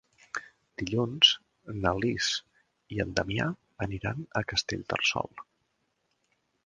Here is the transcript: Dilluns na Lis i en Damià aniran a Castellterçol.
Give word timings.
Dilluns 0.81 1.33
na 1.83 1.91
Lis 2.05 2.29
i 2.95 3.01
en 3.05 3.13
Damià 3.19 3.47
aniran 3.87 4.25
a 4.43 4.47
Castellterçol. 4.55 5.31